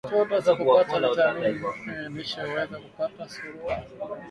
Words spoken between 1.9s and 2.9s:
A lishe huweza